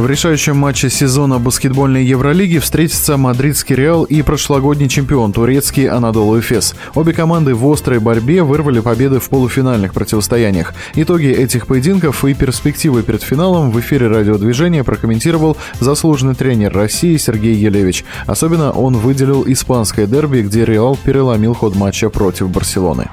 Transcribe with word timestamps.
В 0.00 0.06
решающем 0.06 0.56
матче 0.56 0.88
сезона 0.88 1.38
баскетбольной 1.38 2.06
Евролиги 2.06 2.56
встретятся 2.56 3.18
мадридский 3.18 3.76
Реал 3.76 4.04
и 4.04 4.22
прошлогодний 4.22 4.88
чемпион 4.88 5.30
турецкий 5.30 5.86
Анадолу 5.86 6.40
Эфес. 6.40 6.74
Обе 6.94 7.12
команды 7.12 7.54
в 7.54 7.70
острой 7.70 7.98
борьбе 7.98 8.42
вырвали 8.42 8.80
победы 8.80 9.20
в 9.20 9.28
полуфинальных 9.28 9.92
противостояниях. 9.92 10.72
Итоги 10.94 11.26
этих 11.26 11.66
поединков 11.66 12.24
и 12.24 12.32
перспективы 12.32 13.02
перед 13.02 13.22
финалом 13.22 13.70
в 13.70 13.78
эфире 13.80 14.06
радиодвижения 14.06 14.84
прокомментировал 14.84 15.58
заслуженный 15.80 16.34
тренер 16.34 16.72
России 16.72 17.18
Сергей 17.18 17.56
Елевич. 17.56 18.06
Особенно 18.26 18.70
он 18.70 18.96
выделил 18.96 19.44
испанское 19.46 20.06
дерби, 20.06 20.40
где 20.40 20.64
Реал 20.64 20.96
переломил 20.96 21.52
ход 21.52 21.76
матча 21.76 22.08
против 22.08 22.48
Барселоны. 22.48 23.10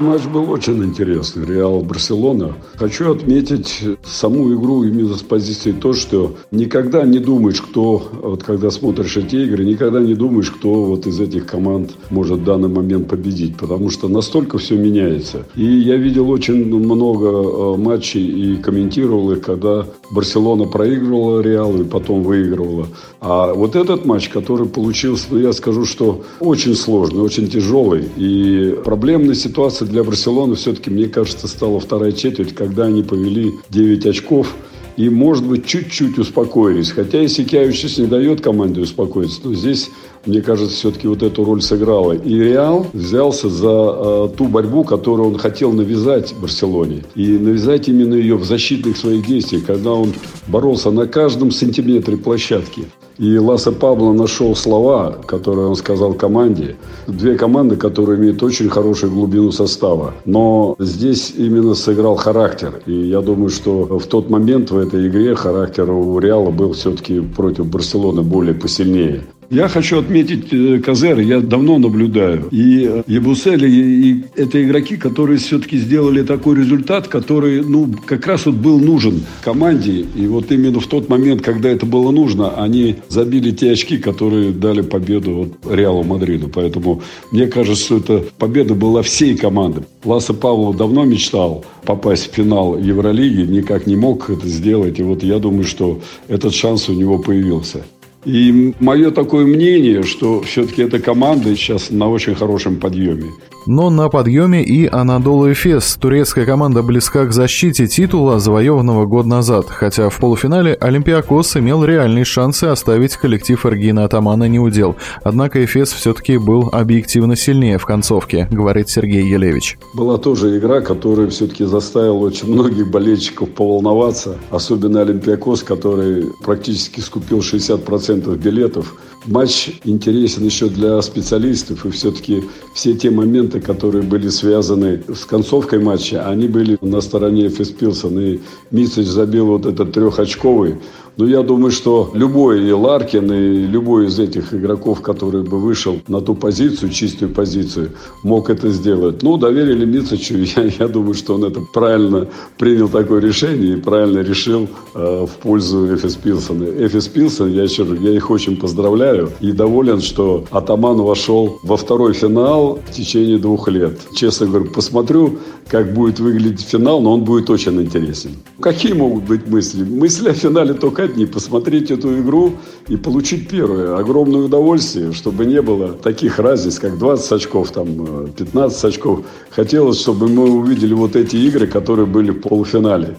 Матч 0.00 0.26
был 0.26 0.48
очень 0.52 0.84
интересный. 0.84 1.44
Реал 1.44 1.80
Барселона. 1.80 2.54
Хочу 2.76 3.10
отметить 3.10 3.82
саму 4.04 4.54
игру 4.54 4.84
именно 4.84 5.16
с 5.16 5.22
позиции 5.22 5.72
то, 5.72 5.92
что 5.92 6.36
никогда 6.52 7.02
не 7.02 7.18
думаешь, 7.18 7.60
кто, 7.60 8.08
вот 8.22 8.44
когда 8.44 8.70
смотришь 8.70 9.16
эти 9.16 9.34
игры, 9.34 9.64
никогда 9.64 9.98
не 9.98 10.14
думаешь, 10.14 10.52
кто 10.52 10.84
вот 10.84 11.08
из 11.08 11.18
этих 11.18 11.46
команд 11.46 11.90
может 12.10 12.38
в 12.38 12.44
данный 12.44 12.68
момент 12.68 13.08
победить. 13.08 13.56
Потому 13.56 13.90
что 13.90 14.06
настолько 14.06 14.58
все 14.58 14.76
меняется. 14.76 15.46
И 15.56 15.64
я 15.64 15.96
видел 15.96 16.30
очень 16.30 16.64
много 16.64 17.26
э, 17.26 17.76
матчей 17.76 18.24
и 18.24 18.56
комментировал 18.56 19.32
их, 19.32 19.40
когда 19.40 19.84
Барселона 20.12 20.66
проигрывала 20.66 21.40
Реалу 21.40 21.82
и 21.82 21.84
потом 21.84 22.22
выигрывала. 22.22 22.86
А 23.20 23.52
вот 23.52 23.74
этот 23.74 24.04
матч, 24.04 24.28
который 24.28 24.68
получился, 24.68 25.26
ну, 25.30 25.38
я 25.38 25.52
скажу, 25.52 25.84
что 25.84 26.22
очень 26.38 26.76
сложный, 26.76 27.20
очень 27.20 27.48
тяжелый. 27.48 28.04
И 28.16 28.78
проблемная 28.84 29.34
ситуация 29.34 29.87
для 29.88 30.04
Барселоны 30.04 30.54
все-таки, 30.54 30.90
мне 30.90 31.06
кажется, 31.06 31.48
стала 31.48 31.80
вторая 31.80 32.12
четверть, 32.12 32.54
когда 32.54 32.84
они 32.84 33.02
повели 33.02 33.52
9 33.70 34.06
очков 34.06 34.54
и, 34.98 35.08
может 35.08 35.46
быть, 35.46 35.64
чуть-чуть 35.64 36.18
успокоились. 36.18 36.90
Хотя 36.90 37.22
и 37.22 37.28
Сикявичус 37.28 37.98
не 37.98 38.06
дает 38.06 38.40
команде 38.40 38.80
успокоиться, 38.80 39.40
но 39.44 39.54
здесь, 39.54 39.90
мне 40.26 40.42
кажется, 40.42 40.74
все-таки 40.74 41.06
вот 41.06 41.22
эту 41.22 41.44
роль 41.44 41.62
сыграла. 41.62 42.14
И 42.14 42.34
Реал 42.34 42.86
взялся 42.92 43.48
за 43.48 43.68
э, 43.70 44.28
ту 44.36 44.46
борьбу, 44.46 44.82
которую 44.82 45.28
он 45.28 45.38
хотел 45.38 45.72
навязать 45.72 46.34
Барселоне. 46.40 47.04
И 47.14 47.28
навязать 47.38 47.88
именно 47.88 48.14
ее 48.14 48.36
в 48.36 48.44
защитных 48.44 48.96
своих 48.96 49.24
действиях, 49.24 49.66
когда 49.66 49.92
он 49.92 50.12
боролся 50.48 50.90
на 50.90 51.06
каждом 51.06 51.52
сантиметре 51.52 52.16
площадки. 52.16 52.86
И 53.18 53.36
Ласа 53.36 53.72
Пабло 53.72 54.12
нашел 54.12 54.54
слова, 54.54 55.18
которые 55.26 55.66
он 55.66 55.74
сказал 55.74 56.14
команде. 56.14 56.76
Две 57.08 57.36
команды, 57.36 57.76
которые 57.76 58.18
имеют 58.18 58.42
очень 58.44 58.68
хорошую 58.68 59.12
глубину 59.12 59.50
состава. 59.50 60.14
Но 60.24 60.76
здесь 60.78 61.34
именно 61.36 61.74
сыграл 61.74 62.14
характер. 62.14 62.80
И 62.86 62.92
я 62.92 63.20
думаю, 63.20 63.50
что 63.50 63.98
в 63.98 64.06
тот 64.06 64.30
момент 64.30 64.70
в 64.70 64.78
этой 64.78 65.08
игре 65.08 65.34
характер 65.34 65.90
у 65.90 66.18
Реала 66.20 66.50
был 66.50 66.74
все-таки 66.74 67.20
против 67.20 67.66
Барселоны 67.66 68.22
более 68.22 68.54
посильнее. 68.54 69.22
Я 69.50 69.68
хочу 69.68 69.98
отметить 69.98 70.52
э, 70.52 70.78
Казер, 70.78 71.20
я 71.20 71.40
давно 71.40 71.78
наблюдаю. 71.78 72.48
И 72.50 73.02
Ебусели, 73.06 73.66
и 73.66 74.24
это 74.36 74.62
игроки, 74.62 74.98
которые 74.98 75.38
все-таки 75.38 75.78
сделали 75.78 76.22
такой 76.22 76.58
результат, 76.58 77.08
который, 77.08 77.62
ну, 77.62 77.90
как 78.04 78.26
раз 78.26 78.44
вот 78.44 78.56
был 78.56 78.78
нужен 78.78 79.22
команде. 79.42 80.04
И 80.14 80.26
вот 80.26 80.52
именно 80.52 80.80
в 80.80 80.86
тот 80.86 81.08
момент, 81.08 81.40
когда 81.40 81.70
это 81.70 81.86
было 81.86 82.10
нужно, 82.10 82.62
они 82.62 82.96
забили 83.08 83.50
те 83.50 83.72
очки, 83.72 83.96
которые 83.96 84.50
дали 84.50 84.82
победу 84.82 85.32
вот 85.32 85.74
Реалу 85.74 86.02
Мадриду. 86.04 86.48
Поэтому 86.48 87.00
мне 87.32 87.46
кажется, 87.46 87.82
что 87.82 87.96
эта 87.96 88.24
победа 88.38 88.74
была 88.74 89.00
всей 89.00 89.34
команды. 89.34 89.84
Ласа 90.04 90.34
Павлов 90.34 90.76
давно 90.76 91.04
мечтал 91.06 91.64
попасть 91.86 92.30
в 92.30 92.34
финал 92.34 92.76
Евролиги, 92.76 93.50
никак 93.50 93.86
не 93.86 93.96
мог 93.96 94.28
это 94.28 94.46
сделать. 94.46 94.98
И 94.98 95.02
вот 95.02 95.22
я 95.22 95.38
думаю, 95.38 95.64
что 95.64 96.00
этот 96.28 96.52
шанс 96.52 96.90
у 96.90 96.92
него 96.92 97.18
появился. 97.18 97.82
И 98.28 98.74
мое 98.78 99.10
такое 99.10 99.46
мнение, 99.46 100.02
что 100.02 100.42
все-таки 100.42 100.82
эта 100.82 100.98
команда 100.98 101.56
сейчас 101.56 101.90
на 101.90 102.10
очень 102.10 102.34
хорошем 102.34 102.76
подъеме. 102.76 103.24
Но 103.68 103.90
на 103.90 104.08
подъеме 104.08 104.64
и 104.64 104.86
Анадолу 104.86 105.52
Эфес. 105.52 105.98
Турецкая 106.00 106.46
команда 106.46 106.82
близка 106.82 107.26
к 107.26 107.34
защите 107.34 107.86
титула, 107.86 108.40
завоеванного 108.40 109.04
год 109.04 109.26
назад, 109.26 109.66
хотя 109.68 110.08
в 110.08 110.18
полуфинале 110.18 110.72
Олимпиакос 110.72 111.58
имел 111.58 111.84
реальные 111.84 112.24
шансы 112.24 112.64
оставить 112.64 113.16
коллектив 113.16 113.66
Эргина 113.66 114.04
Атамана 114.04 114.48
неудел. 114.48 114.96
Однако 115.22 115.62
Эфес 115.62 115.92
все-таки 115.92 116.38
был 116.38 116.70
объективно 116.72 117.36
сильнее 117.36 117.76
в 117.76 117.84
концовке, 117.84 118.48
говорит 118.50 118.88
Сергей 118.88 119.28
Елевич. 119.28 119.76
Была 119.92 120.16
тоже 120.16 120.56
игра, 120.56 120.80
которая 120.80 121.28
все-таки 121.28 121.64
заставила 121.64 122.16
очень 122.16 122.50
многих 122.50 122.90
болельщиков 122.90 123.50
поволноваться, 123.50 124.38
особенно 124.50 125.02
Олимпиакос, 125.02 125.62
который 125.62 126.24
практически 126.42 127.00
скупил 127.00 127.40
60% 127.40 128.17
билетов. 128.26 128.94
Матч 129.28 129.72
интересен 129.84 130.46
еще 130.46 130.70
для 130.70 131.02
специалистов, 131.02 131.84
и 131.84 131.90
все-таки 131.90 132.44
все 132.74 132.94
те 132.94 133.10
моменты, 133.10 133.60
которые 133.60 134.02
были 134.02 134.28
связаны 134.28 135.02
с 135.14 135.26
концовкой 135.26 135.80
матча, 135.80 136.26
они 136.26 136.48
были 136.48 136.78
на 136.80 137.02
стороне 137.02 137.50
Феспилсон. 137.50 138.18
И 138.18 138.40
Мицич 138.70 139.06
забил 139.06 139.48
вот 139.48 139.66
этот 139.66 139.92
трехочковый. 139.92 140.76
Но 141.18 141.26
я 141.26 141.42
думаю, 141.42 141.72
что 141.72 142.12
любой 142.14 142.64
и 142.64 142.70
Ларкин, 142.70 143.32
и 143.32 143.66
любой 143.66 144.06
из 144.06 144.20
этих 144.20 144.54
игроков, 144.54 145.02
который 145.02 145.42
бы 145.42 145.58
вышел 145.58 146.00
на 146.06 146.20
ту 146.20 146.36
позицию, 146.36 146.90
чистую 146.90 147.34
позицию, 147.34 147.90
мог 148.22 148.50
это 148.50 148.70
сделать. 148.70 149.22
Ну, 149.22 149.36
доверили 149.36 149.84
Мицичу. 149.84 150.36
Я, 150.56 150.62
я 150.78 150.86
думаю, 150.86 151.14
что 151.14 151.34
он 151.34 151.44
это 151.44 151.60
правильно 151.74 152.28
принял 152.56 152.88
такое 152.88 153.20
решение 153.20 153.74
и 153.74 153.80
правильно 153.80 154.20
решил 154.20 154.68
э, 154.94 155.26
в 155.26 155.42
пользу 155.42 155.92
Эфис 155.92 156.14
Пилсона. 156.14 156.64
Эфис 156.64 157.08
Пилсон, 157.08 157.52
я 157.52 157.64
еще 157.64 157.84
я 158.00 158.12
их 158.12 158.30
очень 158.30 158.56
поздравляю 158.56 159.17
и 159.40 159.52
доволен, 159.52 160.00
что 160.00 160.44
Атаман 160.50 160.98
вошел 160.98 161.58
во 161.62 161.76
второй 161.76 162.14
финал 162.14 162.78
в 162.88 162.92
течение 162.92 163.38
двух 163.38 163.68
лет. 163.68 163.98
Честно 164.14 164.46
говоря, 164.46 164.70
посмотрю, 164.70 165.38
как 165.68 165.92
будет 165.94 166.20
выглядеть 166.20 166.62
финал, 166.62 167.00
но 167.00 167.12
он 167.12 167.24
будет 167.24 167.50
очень 167.50 167.80
интересен. 167.80 168.30
Какие 168.60 168.92
могут 168.92 169.24
быть 169.24 169.46
мысли? 169.46 169.82
Мысли 169.84 170.30
о 170.30 170.34
финале 170.34 170.74
только 170.74 171.04
одни. 171.04 171.26
Посмотреть 171.26 171.90
эту 171.90 172.18
игру 172.20 172.52
и 172.88 172.96
получить 172.96 173.48
первое. 173.48 173.96
Огромное 173.96 174.42
удовольствие, 174.42 175.12
чтобы 175.12 175.44
не 175.46 175.62
было 175.62 175.92
таких 175.92 176.38
разниц, 176.38 176.78
как 176.78 176.98
20 176.98 177.32
очков, 177.32 177.70
там, 177.70 178.28
15 178.36 178.84
э, 178.84 178.88
очков. 178.88 179.20
Хотелось, 179.50 180.00
чтобы 180.00 180.28
мы 180.28 180.50
увидели 180.50 180.94
вот 180.94 181.16
эти 181.16 181.36
игры, 181.36 181.66
которые 181.66 182.06
были 182.06 182.30
в 182.30 182.40
полуфинале 182.40 183.16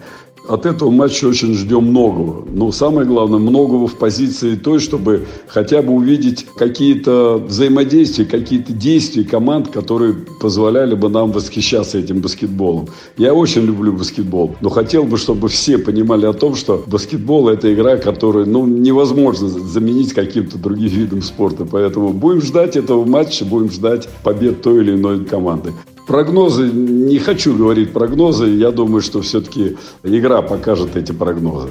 от 0.50 0.66
этого 0.66 0.90
матча 0.90 1.26
очень 1.26 1.54
ждем 1.54 1.84
многого. 1.84 2.44
Но 2.52 2.72
самое 2.72 3.06
главное, 3.06 3.38
многого 3.38 3.86
в 3.86 3.94
позиции 3.94 4.56
той, 4.56 4.80
чтобы 4.80 5.26
хотя 5.46 5.80
бы 5.80 5.92
увидеть 5.92 6.44
какие-то 6.56 7.42
взаимодействия, 7.46 8.24
какие-то 8.24 8.72
действия 8.72 9.22
команд, 9.22 9.68
которые 9.68 10.14
позволяли 10.40 10.96
бы 10.96 11.08
нам 11.08 11.30
восхищаться 11.30 11.98
этим 11.98 12.20
баскетболом. 12.20 12.88
Я 13.16 13.32
очень 13.32 13.62
люблю 13.62 13.92
баскетбол, 13.92 14.56
но 14.60 14.70
хотел 14.70 15.04
бы, 15.04 15.18
чтобы 15.18 15.48
все 15.48 15.78
понимали 15.78 16.26
о 16.26 16.32
том, 16.32 16.56
что 16.56 16.82
баскетбол– 16.84 17.48
это 17.50 17.72
игра, 17.72 17.96
которую 17.96 18.48
ну, 18.48 18.66
невозможно 18.66 19.48
заменить 19.48 20.14
каким-то 20.14 20.58
другим 20.58 20.88
видом 20.88 21.22
спорта. 21.22 21.64
Поэтому 21.64 22.12
будем 22.12 22.42
ждать 22.42 22.76
этого 22.76 23.04
матча, 23.04 23.44
будем 23.44 23.70
ждать 23.70 24.08
побед 24.24 24.62
той 24.62 24.80
или 24.82 24.96
иной 24.96 25.24
команды. 25.24 25.72
Прогнозы, 26.10 26.64
не 26.64 27.20
хочу 27.20 27.56
говорить 27.56 27.92
прогнозы, 27.92 28.46
я 28.46 28.72
думаю, 28.72 29.00
что 29.00 29.22
все-таки 29.22 29.76
игра 30.02 30.42
покажет 30.42 30.96
эти 30.96 31.12
прогнозы. 31.12 31.68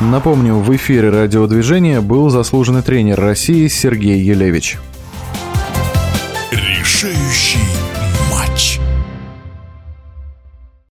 Напомню, 0.00 0.54
в 0.54 0.76
эфире 0.76 1.10
радиодвижения 1.10 2.00
был 2.00 2.30
заслуженный 2.30 2.82
тренер 2.82 3.18
России 3.18 3.66
Сергей 3.66 4.20
Елевич. 4.20 4.78
Решающий 6.52 7.58